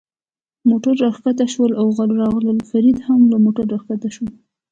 [0.69, 1.87] موټرو را کښته شول او
[2.21, 4.25] راغلل، فرید هم له موټره را کښته شو.